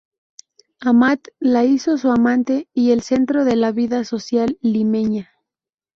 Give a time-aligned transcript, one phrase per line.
[0.79, 5.29] Amat la hizo su amante y el centro de la vida social limeña.